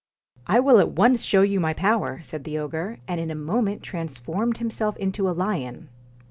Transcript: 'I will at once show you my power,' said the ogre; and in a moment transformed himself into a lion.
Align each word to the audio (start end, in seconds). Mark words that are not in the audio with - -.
'I 0.55 0.59
will 0.59 0.79
at 0.79 0.93
once 0.93 1.21
show 1.21 1.43
you 1.43 1.59
my 1.59 1.75
power,' 1.75 2.21
said 2.23 2.43
the 2.43 2.57
ogre; 2.57 2.97
and 3.07 3.19
in 3.19 3.29
a 3.29 3.35
moment 3.35 3.83
transformed 3.83 4.57
himself 4.57 4.97
into 4.97 5.29
a 5.29 5.37
lion. 5.37 5.89